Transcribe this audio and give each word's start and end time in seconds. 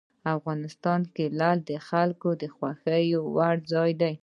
افغانستان 0.35 1.01
کې 1.15 1.25
لعل 1.39 1.59
د 1.69 1.71
خلکو 1.89 2.29
د 2.41 2.43
خوښې 2.55 3.03
وړ 3.35 3.55
ځای 3.73 3.91
دی. 4.01 4.13